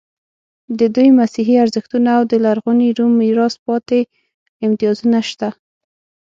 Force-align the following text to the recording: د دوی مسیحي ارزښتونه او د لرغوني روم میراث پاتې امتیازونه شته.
د 0.79 0.81
دوی 0.95 1.09
مسیحي 1.19 1.55
ارزښتونه 1.63 2.09
او 2.17 2.23
د 2.31 2.33
لرغوني 2.45 2.89
روم 2.97 3.11
میراث 3.21 3.55
پاتې 3.65 3.99
امتیازونه 4.65 5.19
شته. 5.29 5.49